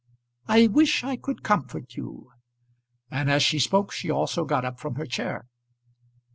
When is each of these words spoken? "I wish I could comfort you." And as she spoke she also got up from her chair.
"I 0.47 0.65
wish 0.65 1.03
I 1.03 1.15
could 1.15 1.43
comfort 1.43 1.93
you." 1.93 2.31
And 3.11 3.29
as 3.29 3.43
she 3.43 3.59
spoke 3.59 3.91
she 3.91 4.09
also 4.09 4.45
got 4.45 4.65
up 4.65 4.79
from 4.79 4.95
her 4.95 5.05
chair. 5.05 5.45